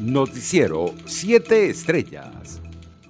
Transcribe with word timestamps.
Noticiero 0.00 0.94
7 1.04 1.68
Estrellas. 1.68 2.62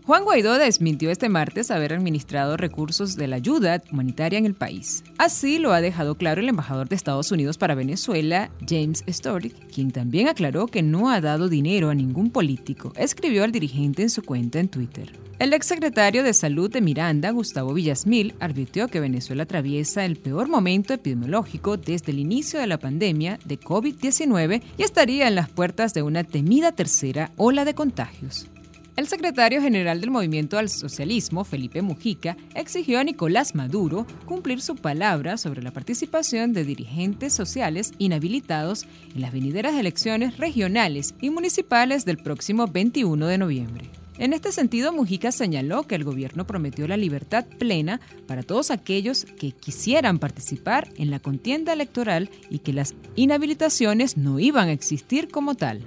Juan 0.04 0.24
Guaidó 0.24 0.58
desmintió 0.58 1.12
este 1.12 1.28
martes 1.28 1.70
haber 1.70 1.92
administrado 1.92 2.56
recursos 2.56 3.14
de 3.14 3.28
la 3.28 3.36
ayuda 3.36 3.80
humanitaria 3.92 4.40
en 4.40 4.44
el 4.46 4.54
país. 4.54 5.04
Así 5.16 5.58
lo 5.58 5.72
ha 5.72 5.80
dejado 5.80 6.16
claro 6.16 6.40
el 6.40 6.48
embajador 6.48 6.88
de 6.88 6.96
Estados 6.96 7.30
Unidos 7.30 7.58
para 7.58 7.76
Venezuela, 7.76 8.50
James 8.68 9.04
Storick, 9.08 9.54
quien 9.72 9.92
también 9.92 10.26
aclaró 10.26 10.66
que 10.66 10.82
no 10.82 11.10
ha 11.10 11.20
dado 11.20 11.48
dinero 11.48 11.90
a 11.90 11.94
ningún 11.94 12.30
político, 12.30 12.92
escribió 12.96 13.44
al 13.44 13.52
dirigente 13.52 14.02
en 14.02 14.10
su 14.10 14.24
cuenta 14.24 14.58
en 14.58 14.68
Twitter. 14.68 15.19
El 15.40 15.54
exsecretario 15.54 16.22
de 16.22 16.34
Salud 16.34 16.70
de 16.70 16.82
Miranda, 16.82 17.30
Gustavo 17.30 17.72
Villasmil, 17.72 18.34
advirtió 18.40 18.88
que 18.88 19.00
Venezuela 19.00 19.44
atraviesa 19.44 20.04
el 20.04 20.16
peor 20.16 20.50
momento 20.50 20.92
epidemiológico 20.92 21.78
desde 21.78 22.12
el 22.12 22.18
inicio 22.18 22.60
de 22.60 22.66
la 22.66 22.78
pandemia 22.78 23.38
de 23.46 23.58
COVID-19 23.58 24.60
y 24.76 24.82
estaría 24.82 25.28
en 25.28 25.34
las 25.34 25.48
puertas 25.48 25.94
de 25.94 26.02
una 26.02 26.24
temida 26.24 26.72
tercera 26.72 27.32
ola 27.38 27.64
de 27.64 27.72
contagios. 27.72 28.48
El 28.96 29.08
secretario 29.08 29.62
general 29.62 30.02
del 30.02 30.10
Movimiento 30.10 30.58
al 30.58 30.68
Socialismo, 30.68 31.44
Felipe 31.44 31.80
Mujica, 31.80 32.36
exigió 32.54 32.98
a 32.98 33.04
Nicolás 33.04 33.54
Maduro 33.54 34.06
cumplir 34.26 34.60
su 34.60 34.76
palabra 34.76 35.38
sobre 35.38 35.62
la 35.62 35.70
participación 35.70 36.52
de 36.52 36.66
dirigentes 36.66 37.32
sociales 37.32 37.92
inhabilitados 37.96 38.86
en 39.14 39.22
las 39.22 39.32
venideras 39.32 39.74
elecciones 39.74 40.36
regionales 40.36 41.14
y 41.18 41.30
municipales 41.30 42.04
del 42.04 42.18
próximo 42.18 42.66
21 42.66 43.26
de 43.26 43.38
noviembre. 43.38 43.99
En 44.20 44.34
este 44.34 44.52
sentido, 44.52 44.92
Mujica 44.92 45.32
señaló 45.32 45.84
que 45.84 45.94
el 45.94 46.04
gobierno 46.04 46.46
prometió 46.46 46.86
la 46.86 46.98
libertad 46.98 47.46
plena 47.58 48.02
para 48.26 48.42
todos 48.42 48.70
aquellos 48.70 49.24
que 49.24 49.52
quisieran 49.52 50.18
participar 50.18 50.88
en 50.96 51.10
la 51.10 51.20
contienda 51.20 51.72
electoral 51.72 52.28
y 52.50 52.58
que 52.58 52.74
las 52.74 52.94
inhabilitaciones 53.16 54.18
no 54.18 54.38
iban 54.38 54.68
a 54.68 54.72
existir 54.72 55.28
como 55.28 55.54
tal. 55.54 55.86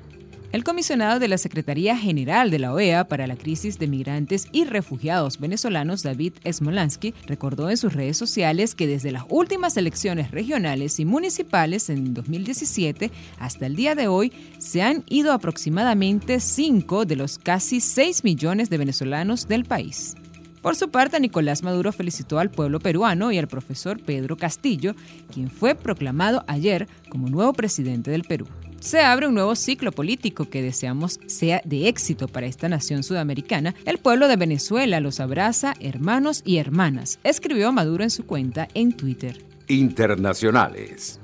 El 0.54 0.64
comisionado 0.64 1.20
de 1.20 1.28
la 1.28 1.40
Secretaría 1.40 1.98
General 1.98 2.52
de 2.52 2.60
la 2.60 2.72
OEA 2.74 3.08
para 3.08 3.26
la 3.26 3.36
crisis 3.36 3.80
de 3.80 3.88
migrantes 3.88 4.48
y 4.52 4.66
refugiados 4.66 5.40
venezolanos, 5.40 6.04
David 6.04 6.34
Smolansky, 6.48 7.16
recordó 7.26 7.72
en 7.72 7.78
sus 7.78 7.94
redes 7.94 8.18
sociales 8.18 8.76
que 8.76 8.86
desde 8.86 9.12
las 9.12 9.24
últimas 9.30 9.78
elecciones 9.78 10.30
regionales 10.30 11.00
y 11.00 11.06
municipales 11.06 11.90
en 11.90 12.14
2017 12.14 13.10
hasta 13.40 13.66
el 13.66 13.76
día 13.76 13.96
de 13.96 14.08
hoy 14.08 14.32
se 14.60 14.84
han 14.84 15.04
ido 15.10 15.34
aproximadamente 15.34 16.40
5 16.40 17.06
de 17.06 17.16
los 17.16 17.40
casi 17.40 17.82
6 17.82 18.24
millones 18.24 18.70
de 18.70 18.78
venezolanos 18.78 19.48
del 19.48 19.66
país. 19.66 20.14
Por 20.62 20.76
su 20.76 20.90
parte, 20.90 21.20
Nicolás 21.20 21.64
Maduro 21.64 21.92
felicitó 21.92 22.38
al 22.38 22.52
pueblo 22.52 22.80
peruano 22.80 23.32
y 23.32 23.40
al 23.40 23.48
profesor 23.48 24.00
Pedro 24.00 24.38
Castillo, 24.38 24.94
quien 25.34 25.50
fue 25.50 25.74
proclamado 25.74 26.44
ayer 26.46 26.88
como 27.10 27.28
nuevo 27.28 27.54
presidente 27.54 28.12
del 28.12 28.22
Perú 28.22 28.46
se 28.84 29.00
abre 29.00 29.28
un 29.28 29.34
nuevo 29.34 29.56
ciclo 29.56 29.94
político 29.94 30.50
que 30.50 30.62
deseamos 30.62 31.18
sea 31.26 31.62
de 31.64 31.88
éxito 31.88 32.28
para 32.28 32.48
esta 32.48 32.68
nación 32.68 33.04
sudamericana. 33.04 33.74
El 33.86 33.98
pueblo 33.98 34.28
de 34.28 34.36
Venezuela 34.36 35.00
los 35.00 35.22
abraza, 35.22 35.74
hermanos 35.80 36.42
y 36.46 36.58
hermanas, 36.58 37.18
escribió 37.24 37.72
Maduro 37.72 38.04
en 38.04 38.10
su 38.10 38.26
cuenta 38.26 38.68
en 38.74 38.92
Twitter. 38.92 39.42
Internacionales. 39.70 41.22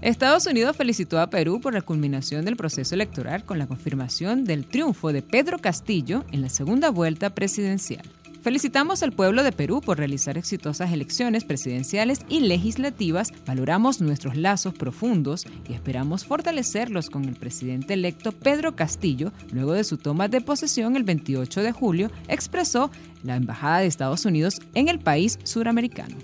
Estados 0.00 0.46
Unidos 0.46 0.74
felicitó 0.74 1.20
a 1.20 1.28
Perú 1.28 1.60
por 1.60 1.74
la 1.74 1.82
culminación 1.82 2.46
del 2.46 2.56
proceso 2.56 2.94
electoral 2.94 3.44
con 3.44 3.58
la 3.58 3.66
confirmación 3.66 4.44
del 4.44 4.66
triunfo 4.66 5.12
de 5.12 5.20
Pedro 5.20 5.58
Castillo 5.58 6.24
en 6.32 6.40
la 6.40 6.48
segunda 6.48 6.88
vuelta 6.88 7.34
presidencial. 7.34 8.10
Felicitamos 8.42 9.04
al 9.04 9.12
pueblo 9.12 9.44
de 9.44 9.52
Perú 9.52 9.80
por 9.80 9.98
realizar 9.98 10.36
exitosas 10.36 10.92
elecciones 10.92 11.44
presidenciales 11.44 12.22
y 12.28 12.40
legislativas, 12.40 13.28
valoramos 13.46 14.00
nuestros 14.00 14.36
lazos 14.36 14.74
profundos 14.74 15.46
y 15.68 15.74
esperamos 15.74 16.24
fortalecerlos 16.24 17.08
con 17.08 17.24
el 17.26 17.36
presidente 17.36 17.94
electo 17.94 18.32
Pedro 18.32 18.74
Castillo, 18.74 19.32
luego 19.52 19.74
de 19.74 19.84
su 19.84 19.96
toma 19.96 20.26
de 20.26 20.40
posesión 20.40 20.96
el 20.96 21.04
28 21.04 21.62
de 21.62 21.70
julio, 21.70 22.10
expresó 22.26 22.90
la 23.22 23.36
Embajada 23.36 23.78
de 23.78 23.86
Estados 23.86 24.24
Unidos 24.24 24.60
en 24.74 24.88
el 24.88 24.98
país 24.98 25.38
suramericano. 25.44 26.16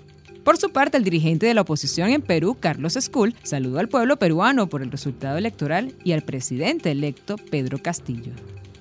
Por 0.43 0.57
su 0.57 0.71
parte, 0.71 0.97
el 0.97 1.05
dirigente 1.05 1.45
de 1.45 1.53
la 1.53 1.61
oposición 1.61 2.09
en 2.09 2.21
Perú, 2.21 2.57
Carlos 2.59 2.97
Escul, 2.97 3.33
saludó 3.43 3.79
al 3.79 3.87
pueblo 3.87 4.19
peruano 4.19 4.67
por 4.67 4.81
el 4.81 4.91
resultado 4.91 5.37
electoral 5.37 5.95
y 6.03 6.11
al 6.11 6.23
presidente 6.23 6.91
electo 6.91 7.37
Pedro 7.37 7.77
Castillo. 7.77 8.33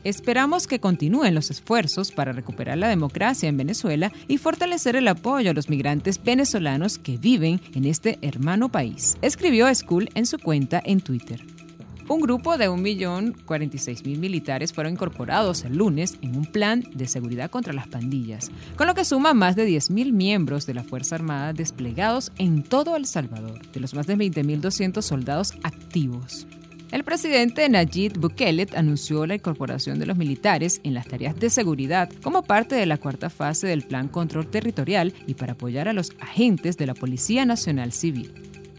Esperamos 0.05 0.67
que 0.67 0.81
continúen 0.81 1.35
los 1.35 1.51
esfuerzos 1.51 2.13
para 2.13 2.33
recuperar 2.33 2.79
la 2.79 2.89
democracia 2.89 3.49
en 3.49 3.57
Venezuela 3.57 4.13
y 4.29 4.39
fortalecer 4.39 4.97
el 4.97 5.09
apoyo 5.09 5.51
a 5.51 5.55
los 5.55 5.69
migrantes 5.69 6.23
venezolanos 6.23 6.99
que 6.99 7.17
viven 7.17 7.61
en 7.75 7.85
este 7.85 8.19
hermano 8.23 8.69
país, 8.69 9.19
escribió 9.23 9.73
School 9.75 10.09
en 10.15 10.27
su 10.27 10.39
cuenta 10.39 10.81
en 10.85 11.01
Twitter. 11.01 11.43
Un 12.09 12.23
grupo 12.23 12.57
de 12.57 12.71
1.046.000 12.71 14.19
militares 14.19 14.73
fueron 14.73 14.95
incorporados 14.95 15.65
el 15.65 15.77
lunes 15.77 16.17
en 16.23 16.37
un 16.37 16.47
plan 16.47 16.83
de 16.95 17.07
seguridad 17.07 17.51
contra 17.51 17.75
las 17.75 17.87
pandillas, 17.87 18.51
con 18.77 18.87
lo 18.87 18.95
que 18.95 19.05
suma 19.05 19.35
más 19.35 19.57
de 19.57 19.69
10.000 19.69 20.13
miembros 20.13 20.65
de 20.65 20.73
la 20.73 20.85
Fuerza 20.85 21.17
Armada 21.17 21.53
desplegados 21.53 22.33
en 22.39 22.63
todo 22.63 22.97
El 22.97 23.05
Salvador, 23.05 23.61
de 23.73 23.81
los 23.81 23.93
más 23.93 24.07
de 24.07 24.17
20.200 24.17 25.03
soldados 25.03 25.53
activos. 25.63 26.47
El 26.91 27.05
presidente 27.05 27.69
Nayib 27.69 28.19
Bukele 28.19 28.67
anunció 28.75 29.27
la 29.27 29.35
incorporación 29.35 29.99
de 29.99 30.07
los 30.07 30.17
militares 30.17 30.81
en 30.85 30.95
las 30.95 31.07
tareas 31.07 31.39
de 31.39 31.51
seguridad 31.51 32.11
como 32.23 32.43
parte 32.43 32.77
de 32.77 32.87
la 32.87 32.97
cuarta 32.97 33.29
fase 33.29 33.67
del 33.67 33.83
Plan 33.83 34.09
Control 34.09 34.47
Territorial 34.47 35.13
y 35.27 35.35
para 35.35 35.53
apoyar 35.53 35.89
a 35.89 35.93
los 35.93 36.13
agentes 36.19 36.79
de 36.79 36.87
la 36.87 36.95
Policía 36.95 37.45
Nacional 37.45 37.93
Civil. 37.93 38.33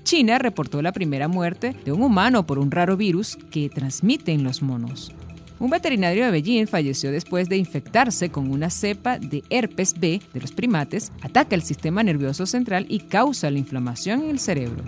China 0.03 0.40
reportó 0.40 0.81
la 0.81 0.92
primera 0.92 1.28
muerte 1.28 1.75
de 1.86 1.92
un 1.92 2.02
humano 2.02 2.48
por 2.48 2.58
un 2.58 2.72
raro 2.72 2.98
virus 2.98 3.38
que 3.52 3.69
transmiten 3.69 4.44
los 4.44 4.64
monos. 4.64 5.12
Un 5.59 5.69
veterinario 5.69 6.25
de 6.25 6.31
Beijing 6.31 6.66
falleció 6.66 7.12
después 7.12 7.48
de 7.48 7.58
infectarse 7.58 8.30
con 8.30 8.50
una 8.50 8.72
cepa 8.72 9.19
de 9.19 9.44
herpes 9.52 9.94
B 10.00 10.19
de 10.34 10.42
los 10.42 10.52
primates, 10.52 11.12
ataca 11.22 11.53
el 11.53 11.62
sistema 11.62 12.02
nervioso 12.02 12.48
central 12.48 12.88
y 12.90 13.02
causa 13.02 13.52
la 13.52 13.59
inflamación 13.59 14.24
en 14.24 14.30
el 14.31 14.40
cerebro. 14.40 14.84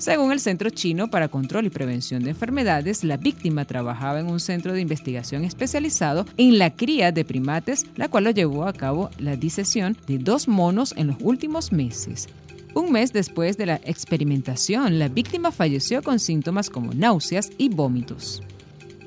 Según 0.00 0.32
el 0.32 0.40
Centro 0.40 0.70
Chino 0.70 1.10
para 1.10 1.28
Control 1.28 1.66
y 1.66 1.68
Prevención 1.68 2.24
de 2.24 2.30
Enfermedades, 2.30 3.04
la 3.04 3.18
víctima 3.18 3.66
trabajaba 3.66 4.18
en 4.18 4.28
un 4.28 4.40
centro 4.40 4.72
de 4.72 4.80
investigación 4.80 5.44
especializado 5.44 6.24
en 6.38 6.58
la 6.58 6.74
cría 6.74 7.12
de 7.12 7.22
primates, 7.22 7.84
la 7.96 8.08
cual 8.08 8.24
lo 8.24 8.30
llevó 8.30 8.64
a 8.64 8.72
cabo 8.72 9.10
la 9.18 9.36
disección 9.36 9.98
de 10.06 10.16
dos 10.16 10.48
monos 10.48 10.94
en 10.96 11.08
los 11.08 11.16
últimos 11.20 11.70
meses. 11.70 12.28
Un 12.74 12.92
mes 12.92 13.12
después 13.12 13.58
de 13.58 13.66
la 13.66 13.76
experimentación, 13.84 14.98
la 14.98 15.08
víctima 15.08 15.50
falleció 15.50 16.02
con 16.02 16.18
síntomas 16.18 16.70
como 16.70 16.94
náuseas 16.94 17.50
y 17.58 17.68
vómitos. 17.68 18.42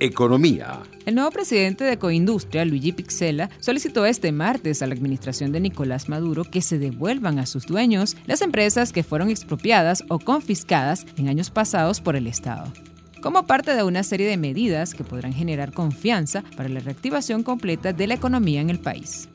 Economía. 0.03 0.81
El 1.05 1.15
nuevo 1.15 1.31
presidente 1.31 1.85
de 1.85 1.97
Coindustria, 1.97 2.65
Luigi 2.65 2.91
Pixela, 2.91 3.49
solicitó 3.61 4.05
este 4.05 4.33
martes 4.33 4.81
a 4.81 4.87
la 4.87 4.95
administración 4.95 5.53
de 5.53 5.61
Nicolás 5.61 6.09
Maduro 6.09 6.43
que 6.43 6.61
se 6.61 6.77
devuelvan 6.77 7.39
a 7.39 7.45
sus 7.45 7.65
dueños 7.65 8.17
las 8.25 8.41
empresas 8.41 8.91
que 8.91 9.03
fueron 9.03 9.29
expropiadas 9.29 10.03
o 10.09 10.19
confiscadas 10.19 11.05
en 11.15 11.29
años 11.29 11.51
pasados 11.51 12.01
por 12.01 12.17
el 12.17 12.27
Estado 12.27 12.65
como 13.21 13.47
parte 13.47 13.73
de 13.73 13.83
una 13.83 14.03
serie 14.03 14.27
de 14.27 14.35
medidas 14.35 14.93
que 14.93 15.05
podrán 15.05 15.31
generar 15.31 15.71
confianza 15.71 16.43
para 16.57 16.67
la 16.67 16.81
reactivación 16.81 17.41
completa 17.41 17.93
de 17.93 18.05
la 18.05 18.15
economía 18.15 18.59
en 18.59 18.69
el 18.69 18.79
país. 18.79 19.29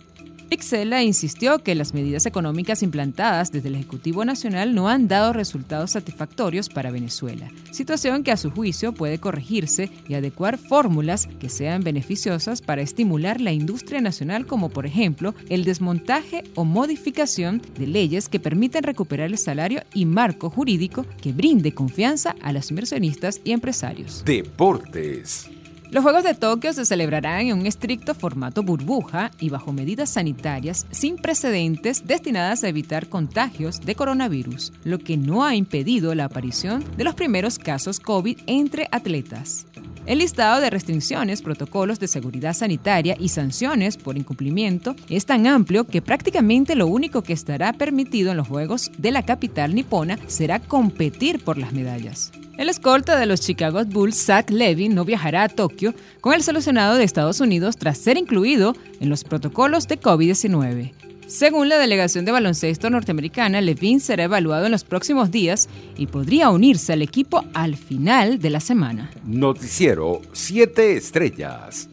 Pixela 0.49 1.03
insistió 1.03 1.59
que 1.59 1.75
las 1.75 1.93
medidas 1.93 2.25
económicas 2.25 2.83
implantadas 2.83 3.53
desde 3.53 3.69
el 3.69 3.75
Ejecutivo 3.75 4.25
Nacional 4.25 4.75
no 4.75 4.89
han 4.89 5.07
dado 5.07 5.35
resultados 5.35 5.91
satisfactorios 5.91 6.71
para 6.71 6.91
Venezuela, 6.91 7.51
situación 7.71 8.23
que 8.23 8.33
a 8.33 8.39
su 8.39 8.51
juicio 8.51 8.95
puede 8.95 9.19
corregirse 9.19 9.91
y 10.09 10.15
adecuar 10.15 10.57
fórmulas 10.57 11.29
que 11.39 11.51
sean 11.51 11.83
beneficiosas 11.83 12.63
para 12.63 12.81
estimular 12.81 13.43
la 13.43 13.53
industria 13.53 14.01
nacional 14.01 14.47
como 14.47 14.71
por 14.71 14.87
ejemplo 14.87 15.35
el 15.51 15.65
desmontaje 15.65 16.45
o 16.55 16.65
modificación 16.65 17.61
de 17.79 17.87
leyes 17.87 18.31
que 18.31 18.41
permitan 18.41 18.85
recuperar 18.85 19.29
el 19.29 19.39
salario 19.39 19.83
y 19.93 20.07
marco 20.07 20.49
jurídico 20.49 21.05
que 21.21 21.33
brinde 21.33 21.73
confianza 21.73 22.35
a 22.41 22.53
los 22.53 22.71
inversionistas 22.71 23.41
y 23.45 23.53
empresarios. 23.53 24.25
Deportes. 24.25 25.51
Los 25.91 26.03
Juegos 26.03 26.23
de 26.23 26.35
Tokio 26.35 26.75
se 26.75 26.85
celebrarán 26.85 27.47
en 27.47 27.59
un 27.61 27.67
estricto 27.67 28.15
formato 28.15 28.63
burbuja 28.63 29.31
y 29.41 29.49
bajo 29.49 29.73
medidas 29.73 30.11
sanitarias 30.11 30.87
sin 30.91 31.17
precedentes 31.17 32.07
destinadas 32.07 32.63
a 32.63 32.69
evitar 32.69 33.09
contagios 33.09 33.81
de 33.81 33.95
coronavirus, 33.95 34.73
lo 34.85 34.99
que 34.99 35.17
no 35.17 35.45
ha 35.45 35.55
impedido 35.55 36.15
la 36.15 36.27
aparición 36.27 36.85
de 36.99 37.05
los 37.05 37.15
primeros 37.15 37.59
casos 37.59 38.01
COVID 38.01 38.39
entre 38.47 38.87
atletas. 38.93 39.67
El 40.09 40.21
listado 40.21 40.63
de 40.63 40.71
restricciones, 40.71 41.43
protocolos 41.43 42.01
de 42.01 42.09
seguridad 42.09 42.55
sanitaria 42.55 43.15
y 43.21 43.29
sanciones 43.29 43.99
por 43.99 44.17
incumplimiento 44.17 44.97
es 45.11 45.27
tan 45.27 45.47
amplio 45.47 45.87
que 45.87 46.01
prácticamente 46.01 46.75
lo 46.75 46.87
único 46.87 47.21
que 47.21 47.35
estará 47.35 47.75
permitido 47.75 48.31
en 48.31 48.39
los 48.39 48.49
Juegos 48.49 48.91
de 48.97 49.11
la 49.11 49.23
capital 49.23 49.75
nipona 49.75 50.19
será 50.27 50.61
competir 50.61 51.45
por 51.45 51.59
las 51.59 51.75
medallas. 51.75 52.33
El 52.57 52.71
escolta 52.71 53.19
de 53.19 53.27
los 53.27 53.43
Chicago 53.43 53.85
Bulls, 53.85 54.25
Zach 54.25 54.49
Levy, 54.49 54.89
no 54.89 55.05
viajará 55.05 55.43
a 55.43 55.49
Tokio 55.51 55.93
con 56.23 56.33
el 56.33 56.43
solucionado 56.43 56.97
de 56.97 57.05
Estados 57.05 57.43
Unidos 57.43 57.77
tras 57.77 57.99
ser 57.99 58.17
incluido 58.17 58.75
en 59.01 59.11
los 59.11 59.25
protocolos 59.25 59.89
de 59.89 60.01
COVID-19. 60.01 61.08
Según 61.29 61.69
la 61.69 61.77
delegación 61.77 62.25
de 62.25 62.33
baloncesto 62.33 62.89
norteamericana, 62.89 63.61
Levine 63.61 64.01
será 64.01 64.25
evaluado 64.25 64.65
en 64.65 64.73
los 64.73 64.85
próximos 64.85 65.31
días 65.31 65.69
y 65.99 66.07
podría 66.07 66.49
unirse 66.49 66.95
al 66.95 67.03
equipo 67.03 67.45
al 67.53 67.77
final 67.77 68.39
de 68.39 68.49
la 68.49 68.61
semana. 68.61 69.11
Noticiero 69.25 70.23
7 70.33 70.97
Estrellas. 70.97 71.91